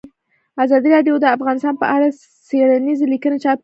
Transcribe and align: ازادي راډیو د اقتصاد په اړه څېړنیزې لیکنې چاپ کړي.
ازادي 0.63 0.89
راډیو 0.95 1.15
د 1.21 1.25
اقتصاد 1.33 1.75
په 1.81 1.87
اړه 1.95 2.07
څېړنیزې 2.47 3.05
لیکنې 3.13 3.37
چاپ 3.43 3.57
کړي. 3.57 3.59